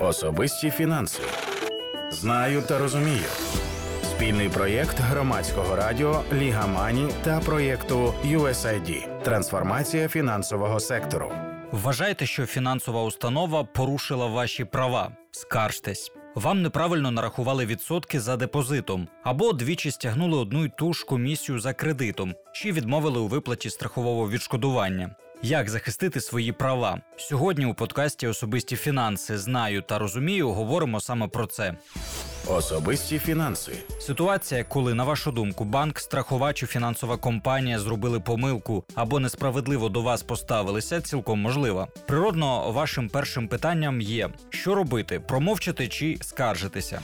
Особисті 0.00 0.70
фінанси. 0.70 1.22
Знаю 2.10 2.62
та 2.62 2.78
розумію. 2.78 3.24
Спільний 4.02 4.48
проєкт 4.48 5.00
громадського 5.00 5.76
радіо 5.76 6.22
Ліга 6.32 6.66
Мані 6.66 7.08
та 7.24 7.40
проєкту 7.40 8.14
USAID 8.24 9.22
Трансформація 9.22 10.08
фінансового 10.08 10.80
сектору. 10.80 11.32
Вважаєте, 11.72 12.26
що 12.26 12.46
фінансова 12.46 13.02
установа 13.02 13.64
порушила 13.64 14.26
ваші 14.26 14.64
права? 14.64 15.10
Скаржтесь. 15.30 16.12
Вам 16.34 16.62
неправильно 16.62 17.10
нарахували 17.10 17.66
відсотки 17.66 18.20
за 18.20 18.36
депозитом, 18.36 19.08
або 19.24 19.52
двічі 19.52 19.90
стягнули 19.90 20.38
одну 20.38 20.64
й 20.64 20.68
ту 20.78 20.92
ж 20.92 21.06
комісію 21.06 21.60
за 21.60 21.72
кредитом, 21.72 22.34
чи 22.54 22.72
відмовили 22.72 23.20
у 23.20 23.26
виплаті 23.26 23.70
страхового 23.70 24.30
відшкодування. 24.30 25.14
Як 25.42 25.70
захистити 25.70 26.20
свої 26.20 26.52
права 26.52 27.00
сьогодні? 27.16 27.66
У 27.66 27.74
подкасті 27.74 28.26
Особисті 28.26 28.76
фінанси 28.76 29.38
знаю 29.38 29.82
та 29.82 29.98
розумію. 29.98 30.50
Говоримо 30.50 31.00
саме 31.00 31.28
про 31.28 31.46
це. 31.46 31.74
Особисті 32.46 33.18
фінанси. 33.18 33.72
Ситуація, 34.00 34.64
коли 34.64 34.94
на 34.94 35.04
вашу 35.04 35.32
думку 35.32 35.64
банк, 35.64 35.98
страховач 36.00 36.56
чи 36.56 36.66
фінансова 36.66 37.16
компанія 37.16 37.78
зробили 37.78 38.20
помилку 38.20 38.84
або 38.94 39.20
несправедливо 39.20 39.88
до 39.88 40.02
вас 40.02 40.22
поставилися, 40.22 41.00
цілком 41.00 41.40
можлива. 41.40 41.88
Природно, 42.06 42.70
вашим 42.72 43.08
першим 43.08 43.48
питанням 43.48 44.00
є: 44.00 44.28
що 44.50 44.74
робити: 44.74 45.20
промовчати 45.20 45.88
чи 45.88 46.18
скаржитися. 46.22 47.00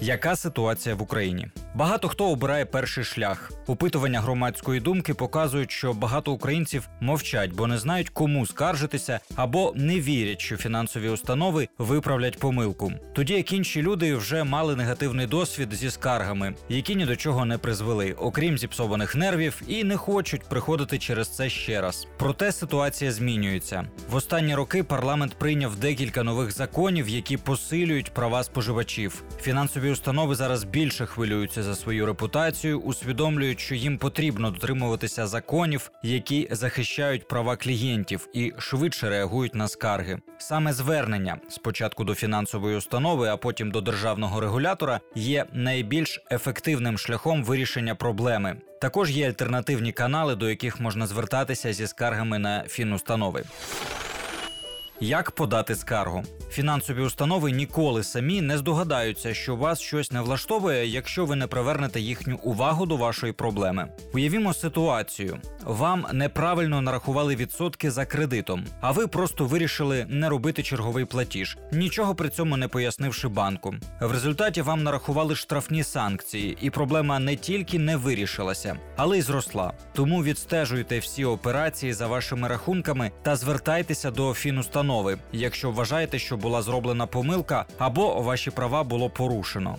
Яка 0.00 0.36
ситуація 0.36 0.94
в 0.94 1.02
Україні? 1.02 1.48
Багато 1.74 2.08
хто 2.08 2.30
обирає 2.30 2.64
перший 2.64 3.04
шлях. 3.04 3.52
Опитування 3.66 4.20
громадської 4.20 4.80
думки 4.80 5.14
показують, 5.14 5.70
що 5.70 5.92
багато 5.92 6.32
українців 6.32 6.88
мовчать, 7.00 7.52
бо 7.52 7.66
не 7.66 7.78
знають, 7.78 8.08
кому 8.08 8.46
скаржитися, 8.46 9.20
або 9.36 9.72
не 9.76 10.00
вірять, 10.00 10.40
що 10.40 10.56
фінансові 10.56 11.08
установи 11.08 11.68
виправлять 11.78 12.38
помилку. 12.38 12.92
Тоді 13.14 13.34
як 13.34 13.52
інші 13.52 13.82
люди 13.82 14.14
вже 14.14 14.44
мали 14.44 14.76
негативний 14.76 15.26
досвід 15.26 15.72
зі 15.72 15.90
скаргами, 15.90 16.54
які 16.68 16.96
ні 16.96 17.06
до 17.06 17.16
чого 17.16 17.44
не 17.44 17.58
призвели, 17.58 18.12
окрім 18.12 18.58
зіпсованих 18.58 19.16
нервів, 19.16 19.62
і 19.66 19.84
не 19.84 19.96
хочуть 19.96 20.42
приходити 20.48 20.98
через 20.98 21.28
це 21.28 21.48
ще 21.48 21.80
раз. 21.80 22.06
Проте 22.18 22.52
ситуація 22.52 23.12
змінюється. 23.12 23.84
В 24.10 24.14
останні 24.14 24.54
роки 24.54 24.82
парламент 24.84 25.34
прийняв 25.34 25.76
декілька 25.76 26.22
нових 26.22 26.52
законів, 26.52 27.08
які 27.08 27.36
посилюють 27.36 28.14
права 28.14 28.44
споживачів. 28.44 29.22
Фінансові 29.40 29.90
установи 29.90 30.34
зараз 30.34 30.64
більше 30.64 31.06
хвилюються 31.06 31.59
за 31.62 31.74
свою 31.74 32.06
репутацію, 32.06 32.80
усвідомлюють, 32.80 33.60
що 33.60 33.74
їм 33.74 33.98
потрібно 33.98 34.50
дотримуватися 34.50 35.26
законів, 35.26 35.90
які 36.02 36.48
захищають 36.50 37.28
права 37.28 37.56
клієнтів, 37.56 38.28
і 38.32 38.52
швидше 38.58 39.10
реагують 39.10 39.54
на 39.54 39.68
скарги. 39.68 40.18
Саме 40.38 40.72
звернення 40.72 41.38
спочатку 41.48 42.04
до 42.04 42.14
фінансової 42.14 42.76
установи, 42.76 43.28
а 43.28 43.36
потім 43.36 43.70
до 43.70 43.80
державного 43.80 44.40
регулятора, 44.40 45.00
є 45.14 45.44
найбільш 45.52 46.24
ефективним 46.30 46.98
шляхом 46.98 47.44
вирішення 47.44 47.94
проблеми. 47.94 48.56
Також 48.80 49.10
є 49.10 49.28
альтернативні 49.28 49.92
канали, 49.92 50.36
до 50.36 50.50
яких 50.50 50.80
можна 50.80 51.06
звертатися 51.06 51.72
зі 51.72 51.86
скаргами 51.86 52.38
на 52.38 52.64
фінустанови. 52.68 53.44
Як 55.02 55.30
подати 55.30 55.76
скаргу? 55.76 56.22
Фінансові 56.50 57.00
установи 57.00 57.50
ніколи 57.50 58.02
самі 58.02 58.40
не 58.40 58.58
здогадаються, 58.58 59.34
що 59.34 59.56
вас 59.56 59.80
щось 59.80 60.12
не 60.12 60.20
влаштовує, 60.20 60.86
якщо 60.86 61.26
ви 61.26 61.36
не 61.36 61.46
привернете 61.46 62.00
їхню 62.00 62.36
увагу 62.42 62.86
до 62.86 62.96
вашої 62.96 63.32
проблеми. 63.32 63.88
Уявімо 64.14 64.54
ситуацію: 64.54 65.38
вам 65.64 66.06
неправильно 66.12 66.80
нарахували 66.80 67.36
відсотки 67.36 67.90
за 67.90 68.04
кредитом, 68.06 68.64
а 68.80 68.90
ви 68.90 69.06
просто 69.06 69.44
вирішили 69.44 70.06
не 70.08 70.28
робити 70.28 70.62
черговий 70.62 71.04
платіж, 71.04 71.58
нічого 71.72 72.14
при 72.14 72.28
цьому 72.28 72.56
не 72.56 72.68
пояснивши 72.68 73.28
банку. 73.28 73.74
В 74.00 74.12
результаті 74.12 74.62
вам 74.62 74.82
нарахували 74.82 75.36
штрафні 75.36 75.82
санкції, 75.82 76.58
і 76.60 76.70
проблема 76.70 77.18
не 77.18 77.36
тільки 77.36 77.78
не 77.78 77.96
вирішилася, 77.96 78.76
але 78.96 79.18
й 79.18 79.22
зросла. 79.22 79.72
Тому 79.92 80.22
відстежуйте 80.22 80.98
всі 80.98 81.24
операції 81.24 81.92
за 81.92 82.06
вашими 82.06 82.48
рахунками 82.48 83.10
та 83.22 83.36
звертайтеся 83.36 84.10
до 84.10 84.32
фінустанови, 84.90 85.18
якщо 85.32 85.70
вважаєте, 85.70 86.18
що 86.18 86.36
була 86.36 86.62
зроблена 86.62 87.06
помилка 87.06 87.66
або 87.78 88.20
ваші 88.20 88.50
права 88.50 88.84
було 88.84 89.10
порушено. 89.10 89.76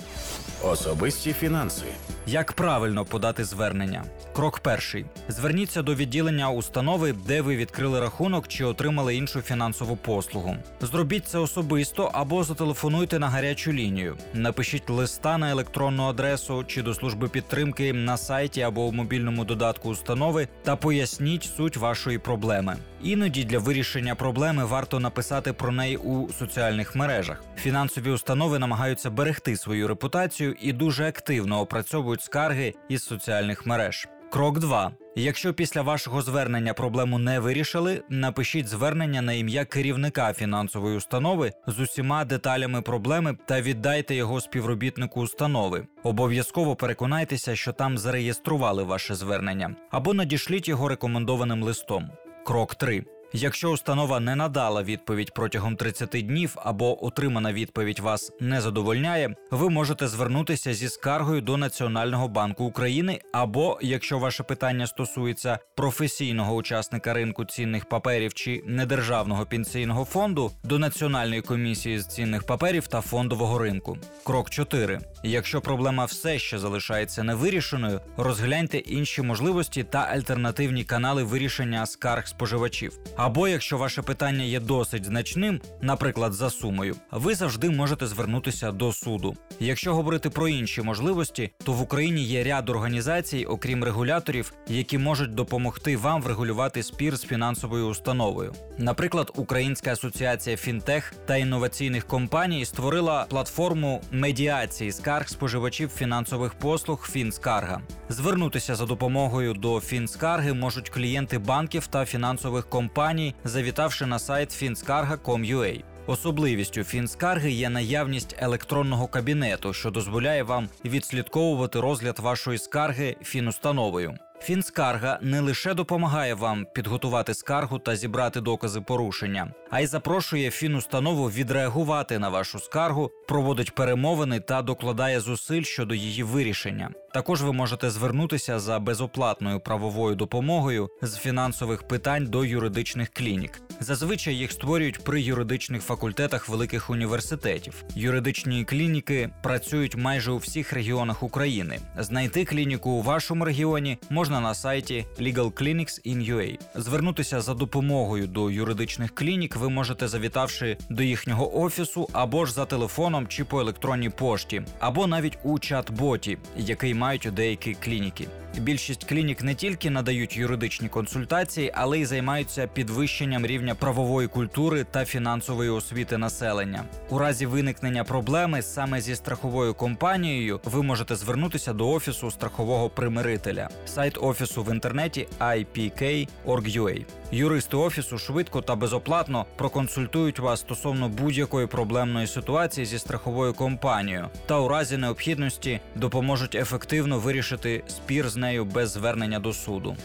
Особисті 0.63 1.33
фінанси. 1.33 1.85
Як 2.27 2.53
правильно 2.53 3.05
подати 3.05 3.43
звернення? 3.43 4.03
Крок 4.33 4.59
перший: 4.59 5.05
зверніться 5.27 5.81
до 5.81 5.95
відділення 5.95 6.49
установи, 6.49 7.13
де 7.27 7.41
ви 7.41 7.55
відкрили 7.55 7.99
рахунок 7.99 8.47
чи 8.47 8.65
отримали 8.65 9.15
іншу 9.15 9.41
фінансову 9.41 9.95
послугу. 9.95 10.55
Зробіть 10.81 11.27
це 11.27 11.37
особисто 11.37 12.09
або 12.13 12.43
зателефонуйте 12.43 13.19
на 13.19 13.29
гарячу 13.29 13.73
лінію. 13.73 14.17
Напишіть 14.33 14.89
листа 14.89 15.37
на 15.37 15.51
електронну 15.51 16.03
адресу 16.03 16.63
чи 16.67 16.81
до 16.81 16.93
служби 16.93 17.27
підтримки 17.27 17.93
на 17.93 18.17
сайті 18.17 18.61
або 18.61 18.85
у 18.85 18.91
мобільному 18.91 19.45
додатку 19.45 19.89
установи 19.89 20.47
та 20.63 20.75
поясніть 20.75 21.49
суть 21.57 21.77
вашої 21.77 22.17
проблеми. 22.17 22.77
Іноді 23.03 23.43
для 23.43 23.59
вирішення 23.59 24.15
проблеми 24.15 24.65
варто 24.65 24.99
написати 24.99 25.53
про 25.53 25.71
неї 25.71 25.97
у 25.97 26.29
соціальних 26.29 26.95
мережах. 26.95 27.43
Фінансові 27.55 28.09
установи 28.09 28.59
намагаються 28.59 29.09
берегти 29.09 29.57
свою 29.57 29.87
репутацію 29.87 30.55
і 30.61 30.73
дуже 30.73 31.07
активно 31.07 31.59
опрацьовують 31.59 32.20
скарги 32.21 32.73
із 32.89 33.03
соціальних 33.03 33.65
мереж. 33.65 34.07
Крок 34.31 34.59
2. 34.59 34.91
Якщо 35.15 35.53
після 35.53 35.81
вашого 35.81 36.21
звернення 36.21 36.73
проблему 36.73 37.19
не 37.19 37.39
вирішили, 37.39 38.01
напишіть 38.09 38.67
звернення 38.67 39.21
на 39.21 39.33
ім'я 39.33 39.65
керівника 39.65 40.33
фінансової 40.33 40.97
установи 40.97 41.51
з 41.67 41.79
усіма 41.79 42.25
деталями 42.25 42.81
проблеми 42.81 43.37
та 43.45 43.61
віддайте 43.61 44.15
його 44.15 44.41
співробітнику 44.41 45.21
установи. 45.21 45.87
Обов'язково 46.03 46.75
переконайтеся, 46.75 47.55
що 47.55 47.73
там 47.73 47.97
зареєстрували 47.97 48.83
ваше 48.83 49.15
звернення, 49.15 49.75
або 49.91 50.13
надішліть 50.13 50.67
його 50.67 50.87
рекомендованим 50.87 51.63
листом. 51.63 52.09
Крок 52.45 52.75
3. 52.75 53.03
Якщо 53.33 53.69
установа 53.69 54.19
не 54.19 54.35
надала 54.35 54.83
відповідь 54.83 55.33
протягом 55.33 55.75
30 55.75 56.09
днів 56.09 56.55
або 56.55 57.05
отримана 57.05 57.53
відповідь 57.53 57.99
вас 57.99 58.31
не 58.39 58.61
задовольняє, 58.61 59.35
ви 59.51 59.69
можете 59.69 60.07
звернутися 60.07 60.73
зі 60.73 60.89
скаргою 60.89 61.41
до 61.41 61.57
Національного 61.57 62.27
банку 62.27 62.63
України, 62.63 63.21
або 63.33 63.79
якщо 63.81 64.19
ваше 64.19 64.43
питання 64.43 64.87
стосується 64.87 65.59
професійного 65.75 66.55
учасника 66.55 67.13
ринку 67.13 67.45
цінних 67.45 67.85
паперів 67.85 68.33
чи 68.33 68.63
недержавного 68.65 69.45
пенсійного 69.45 70.05
фонду, 70.05 70.51
до 70.63 70.79
Національної 70.79 71.41
комісії 71.41 71.99
з 71.99 72.07
цінних 72.07 72.43
паперів 72.43 72.87
та 72.87 73.01
фондового 73.01 73.57
ринку. 73.57 73.97
Крок 74.23 74.49
4. 74.49 74.99
Якщо 75.23 75.61
проблема 75.61 76.05
все 76.05 76.39
ще 76.39 76.59
залишається 76.59 77.23
невирішеною, 77.23 78.01
розгляньте 78.17 78.77
інші 78.77 79.21
можливості 79.21 79.83
та 79.83 79.99
альтернативні 79.99 80.83
канали 80.83 81.23
вирішення 81.23 81.85
скарг 81.85 82.27
споживачів. 82.27 82.99
Або 83.21 83.47
якщо 83.47 83.77
ваше 83.77 84.01
питання 84.01 84.43
є 84.43 84.59
досить 84.59 85.05
значним, 85.05 85.61
наприклад, 85.81 86.33
за 86.33 86.49
сумою, 86.49 86.95
ви 87.11 87.35
завжди 87.35 87.69
можете 87.69 88.07
звернутися 88.07 88.71
до 88.71 88.93
суду. 88.93 89.35
Якщо 89.59 89.95
говорити 89.95 90.29
про 90.29 90.47
інші 90.47 90.81
можливості, 90.81 91.51
то 91.63 91.73
в 91.73 91.81
Україні 91.81 92.23
є 92.23 92.43
ряд 92.43 92.69
організацій, 92.69 93.45
окрім 93.45 93.83
регуляторів, 93.83 94.53
які 94.67 94.97
можуть 94.97 95.35
допомогти 95.35 95.97
вам 95.97 96.21
врегулювати 96.21 96.83
спір 96.83 97.17
з 97.17 97.23
фінансовою 97.25 97.87
установою. 97.87 98.53
Наприклад, 98.77 99.31
Українська 99.35 99.91
асоціація 99.91 100.57
фінтех 100.57 101.13
та 101.25 101.37
інноваційних 101.37 102.07
компаній 102.07 102.65
створила 102.65 103.25
платформу 103.29 104.01
медіації 104.11 104.91
скарг 104.91 105.29
споживачів 105.29 105.89
фінансових 105.89 106.53
послуг 106.53 107.09
Фінскарга. 107.11 107.81
Звернутися 108.09 108.75
за 108.75 108.85
допомогою 108.85 109.53
до 109.53 109.79
Фінскарги 109.79 110.53
можуть 110.53 110.89
клієнти 110.89 111.39
банків 111.39 111.87
та 111.87 112.05
фінансових 112.05 112.69
компаній, 112.69 113.10
завітавши 113.43 114.05
на 114.05 114.19
сайт 114.19 114.49
finskarga.com.ua. 114.49 115.83
Особливістю 116.07 116.83
фінскарги 116.83 117.51
є 117.51 117.69
наявність 117.69 118.35
електронного 118.39 119.07
кабінету, 119.07 119.73
що 119.73 119.91
дозволяє 119.91 120.43
вам 120.43 120.69
відслідковувати 120.85 121.79
розгляд 121.79 122.19
вашої 122.19 122.57
скарги 122.57 123.15
фінустановою. 123.23 124.17
Фінскарга 124.43 125.19
не 125.21 125.39
лише 125.39 125.73
допомагає 125.73 126.33
вам 126.33 126.65
підготувати 126.73 127.33
скаргу 127.33 127.79
та 127.79 127.95
зібрати 127.95 128.41
докази 128.41 128.81
порушення, 128.81 129.53
а 129.69 129.81
й 129.81 129.87
запрошує 129.87 130.51
фінустанову 130.51 131.29
відреагувати 131.29 132.19
на 132.19 132.29
вашу 132.29 132.59
скаргу, 132.59 133.11
проводить 133.27 133.75
перемовини 133.75 134.39
та 134.39 134.61
докладає 134.61 135.19
зусиль 135.19 135.63
щодо 135.63 135.95
її 135.95 136.23
вирішення. 136.23 136.89
Також 137.13 137.41
ви 137.41 137.53
можете 137.53 137.89
звернутися 137.89 138.59
за 138.59 138.79
безоплатною 138.79 139.59
правовою 139.59 140.15
допомогою 140.15 140.89
з 141.01 141.17
фінансових 141.17 141.83
питань 141.83 142.25
до 142.25 142.45
юридичних 142.45 143.09
клінік. 143.09 143.61
Зазвичай 143.79 144.35
їх 144.35 144.51
створюють 144.51 145.03
при 145.03 145.21
юридичних 145.21 145.83
факультетах 145.83 146.49
великих 146.49 146.89
університетів. 146.89 147.83
Юридичні 147.95 148.65
клініки 148.65 149.29
працюють 149.43 149.95
майже 149.95 150.31
у 150.31 150.37
всіх 150.37 150.73
регіонах 150.73 151.23
України. 151.23 151.79
Знайти 151.97 152.45
клініку 152.45 152.89
у 152.89 153.01
вашому 153.01 153.45
регіоні 153.45 153.97
можна 154.09 154.30
можна 154.31 154.47
на 154.47 154.53
сайті 154.53 155.05
Legal 155.19 155.51
Clinics 155.51 156.07
in 156.07 156.33
UA. 156.33 156.59
Звернутися 156.75 157.41
за 157.41 157.53
допомогою 157.53 158.27
до 158.27 158.51
юридичних 158.51 159.15
клінік 159.15 159.55
ви 159.55 159.69
можете 159.69 160.07
завітавши 160.07 160.77
до 160.89 161.03
їхнього 161.03 161.61
офісу 161.61 162.09
або 162.13 162.45
ж 162.45 162.53
за 162.53 162.65
телефоном 162.65 163.27
чи 163.27 163.43
по 163.43 163.61
електронній 163.61 164.09
пошті, 164.09 164.61
або 164.79 165.07
навіть 165.07 165.37
у 165.43 165.53
чат-боті, 165.53 166.37
який 166.57 166.93
мають 166.93 167.25
у 167.25 167.31
деякі 167.31 167.73
клініки. 167.73 168.27
Більшість 168.57 169.03
клінік 169.03 169.43
не 169.43 169.55
тільки 169.55 169.89
надають 169.89 170.37
юридичні 170.37 170.89
консультації, 170.89 171.71
але 171.75 171.99
й 171.99 172.05
займаються 172.05 172.67
підвищенням 172.67 173.45
рівня 173.45 173.75
правової 173.75 174.27
культури 174.27 174.85
та 174.91 175.05
фінансової 175.05 175.69
освіти 175.69 176.17
населення. 176.17 176.83
У 177.09 177.17
разі 177.17 177.45
виникнення 177.45 178.03
проблеми 178.03 178.61
саме 178.61 179.01
зі 179.01 179.15
страховою 179.15 179.73
компанією 179.73 180.59
ви 180.63 180.83
можете 180.83 181.15
звернутися 181.15 181.73
до 181.73 181.89
офісу 181.89 182.31
страхового 182.31 182.89
примирителя. 182.89 183.69
Сайт 183.85 184.17
офісу 184.21 184.63
в 184.63 184.73
інтернеті 184.73 185.27
ipk.org.ua. 185.39 187.05
Юристи 187.31 187.77
офісу 187.77 188.17
швидко 188.17 188.61
та 188.61 188.75
безоплатно 188.75 189.45
проконсультують 189.55 190.39
вас 190.39 190.59
стосовно 190.59 191.09
будь-якої 191.09 191.67
проблемної 191.67 192.27
ситуації 192.27 192.85
зі 192.85 192.99
страховою 192.99 193.53
компанією 193.53 194.29
та 194.45 194.59
у 194.59 194.67
разі 194.67 194.97
необхідності 194.97 195.79
допоможуть 195.95 196.55
ефективно 196.55 197.19
вирішити 197.19 197.83
спір 197.87 198.29
з 198.29 198.35
нею 198.41 198.65
без 198.65 198.91
звернення 198.91 199.39
до 199.39 199.53
суду. 199.53 199.95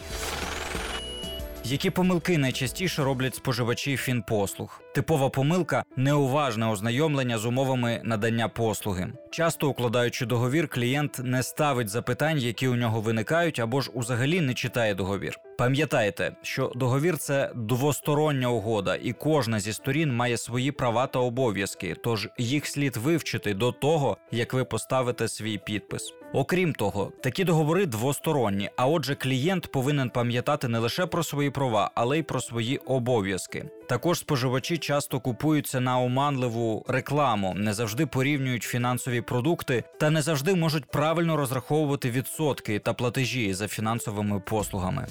Які 1.65 1.91
помилки 1.91 2.39
найчастіше 2.39 3.05
роблять 3.05 3.35
споживачі 3.35 3.97
фінпослуг? 3.97 4.81
Типова 4.95 5.29
помилка 5.31 5.85
неуважне 5.97 6.67
ознайомлення 6.67 7.39
з 7.39 7.47
умовами 7.47 8.01
надання 8.05 8.49
послуги. 8.49 9.09
Часто 9.31 9.69
укладаючи 9.69 10.27
договір, 10.27 10.69
клієнт 10.69 11.21
не 11.25 11.43
ставить 11.43 11.89
запитань, 11.89 12.39
які 12.39 12.69
у 12.69 12.75
нього 12.75 13.01
виникають, 13.01 13.61
або 13.61 13.81
ж 13.81 13.91
узагалі 13.95 14.41
не 14.41 14.55
читає 14.55 14.95
договір. 14.95 15.39
Пам'ятайте, 15.59 16.37
що 16.43 16.73
договір 16.75 17.19
це 17.19 17.53
двостороння 17.55 18.49
угода, 18.49 18.97
і 19.03 19.13
кожна 19.13 19.61
зі 19.61 19.73
сторін 19.73 20.17
має 20.17 20.37
свої 20.37 20.73
права 20.73 21.07
та 21.07 21.19
обов'язки, 21.19 21.97
тож 22.05 22.29
їх 22.39 22.67
слід 22.67 22.97
вивчити 22.97 23.55
до 23.55 23.73
того, 23.73 24.17
як 24.31 24.53
ви 24.53 24.65
поставите 24.65 25.29
свій 25.29 25.59
підпис. 25.59 26.15
Окрім 26.33 26.73
того, 26.73 27.13
такі 27.23 27.45
договори 27.45 27.87
двосторонні, 27.87 28.71
а 28.77 28.87
отже, 28.87 29.15
клієнт 29.15 29.73
повинен 29.73 30.11
пам'ятати 30.11 30.69
не 30.69 30.79
лише 30.79 31.07
про 31.07 31.23
свої 31.23 31.51
права, 31.51 31.91
але 31.95 32.19
й 32.19 32.23
про 32.23 32.41
свої 32.41 32.77
обов'язки. 32.77 33.71
Також 33.89 34.19
споживачі 34.19 34.79
часто 34.79 35.21
купуються 35.21 35.81
на 35.81 36.01
оманливу 36.01 36.85
рекламу, 36.89 37.55
не 37.57 37.75
завжди 37.75 38.07
порівнюють 38.07 38.63
фінансові 38.63 39.21
продукти 39.21 39.85
та 40.01 40.11
не 40.11 40.23
завжди 40.23 40.55
можуть 40.55 40.85
правильно 40.85 41.37
розраховувати 41.37 42.11
відсотки 42.11 42.79
та 42.79 42.93
платежі 42.93 43.55
за 43.55 43.69
фінансовими 43.69 44.41
послугами. 44.41 45.07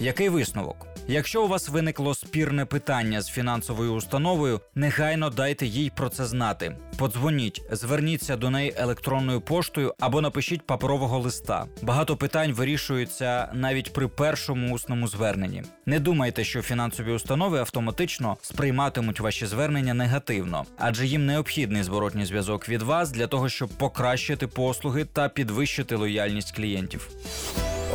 Який 0.00 0.28
висновок? 0.28 0.86
Якщо 1.08 1.44
у 1.44 1.48
вас 1.48 1.68
виникло 1.68 2.14
спірне 2.14 2.64
питання 2.64 3.20
з 3.22 3.28
фінансовою 3.28 3.92
установою, 3.92 4.60
негайно 4.74 5.30
дайте 5.30 5.66
їй 5.66 5.92
про 5.96 6.08
це 6.08 6.24
знати. 6.26 6.76
Подзвоніть, 6.98 7.62
зверніться 7.70 8.36
до 8.36 8.50
неї 8.50 8.74
електронною 8.76 9.40
поштою 9.40 9.94
або 10.00 10.20
напишіть 10.20 10.66
паперового 10.66 11.18
листа. 11.18 11.66
Багато 11.82 12.16
питань 12.16 12.52
вирішуються 12.52 13.48
навіть 13.54 13.92
при 13.92 14.08
першому 14.08 14.74
усному 14.74 15.08
зверненні. 15.08 15.62
Не 15.86 16.00
думайте, 16.00 16.44
що 16.44 16.62
фінансові 16.62 17.12
установи 17.12 17.58
автоматично 17.58 18.36
сприйматимуть 18.42 19.20
ваші 19.20 19.46
звернення 19.46 19.94
негативно, 19.94 20.64
адже 20.78 21.06
їм 21.06 21.26
необхідний 21.26 21.82
зворотній 21.82 22.24
зв'язок 22.24 22.68
від 22.68 22.82
вас 22.82 23.10
для 23.10 23.26
того, 23.26 23.48
щоб 23.48 23.68
покращити 23.68 24.46
послуги 24.46 25.04
та 25.04 25.28
підвищити 25.28 25.96
лояльність 25.96 26.56
клієнтів. 26.56 27.10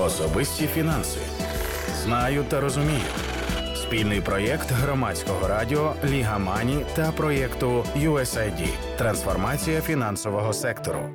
Особисті 0.02 0.68
фінанси. 0.68 1.20
Знаю 2.04 2.46
та 2.50 2.60
розумію. 2.60 3.02
Спільний 3.76 4.22
проєкт 4.22 4.72
громадського 4.72 5.48
радіо 5.48 5.94
Ліга 6.06 6.38
Мані 6.38 6.86
та 6.96 7.12
проєкту 7.12 7.86
USAID 7.98 8.68
Трансформація 8.98 9.82
фінансового 9.82 10.54
сектору. 10.54 11.10